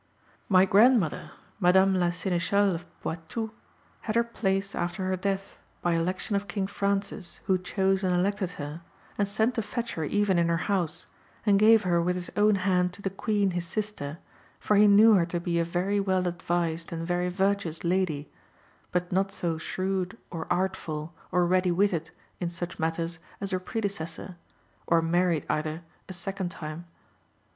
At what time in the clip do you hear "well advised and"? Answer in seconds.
15.99-17.05